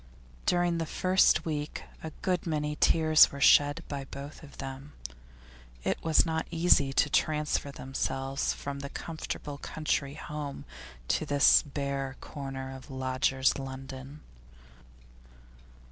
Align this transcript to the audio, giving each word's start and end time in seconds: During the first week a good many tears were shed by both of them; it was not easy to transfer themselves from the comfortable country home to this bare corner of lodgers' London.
During 0.47 0.79
the 0.79 0.87
first 0.87 1.45
week 1.45 1.83
a 2.01 2.09
good 2.23 2.47
many 2.47 2.75
tears 2.75 3.31
were 3.31 3.39
shed 3.39 3.83
by 3.87 4.05
both 4.05 4.41
of 4.41 4.57
them; 4.57 4.93
it 5.83 6.03
was 6.03 6.25
not 6.25 6.47
easy 6.49 6.91
to 6.91 7.07
transfer 7.07 7.71
themselves 7.71 8.51
from 8.51 8.79
the 8.79 8.89
comfortable 8.89 9.59
country 9.59 10.15
home 10.15 10.65
to 11.09 11.23
this 11.23 11.61
bare 11.61 12.15
corner 12.19 12.75
of 12.75 12.89
lodgers' 12.89 13.59
London. 13.59 14.21